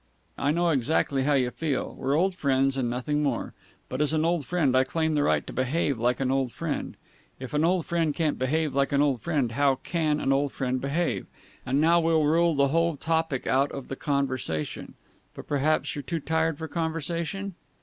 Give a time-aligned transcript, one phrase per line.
[0.39, 1.93] I know exactly how you feel.
[1.93, 3.53] We're old friends, and nothing more.
[3.87, 6.97] But, as an old friend, I claim the right to behave like an old friend.
[7.39, 10.81] If an old friend can't behave like an old friend, how can an old friend
[10.81, 11.27] behave?
[11.67, 14.95] And now we'll rule the whole topic out of the conversation.
[15.35, 17.53] But perhaps you're too tired for conversation?"